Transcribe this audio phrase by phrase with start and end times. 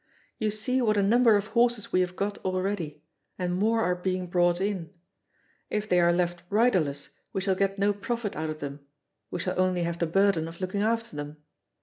[0.39, 3.03] You see what a number of horses we have got already,
[3.37, 4.89] and more are being brought in.
[5.69, 8.79] If they are left riderless we shall get no profit out of them;
[9.29, 11.37] we shall only have the burden of looking after them.